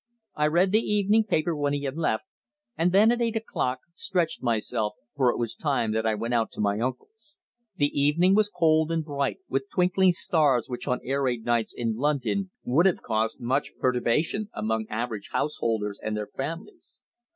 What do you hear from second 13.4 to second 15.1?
much perturbation among